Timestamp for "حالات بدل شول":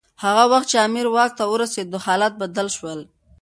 2.05-2.99